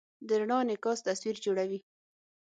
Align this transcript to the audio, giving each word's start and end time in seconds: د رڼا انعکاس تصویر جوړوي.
د 0.27 0.29
رڼا 0.39 0.57
انعکاس 0.63 0.99
تصویر 1.07 1.35
جوړوي. 1.45 1.79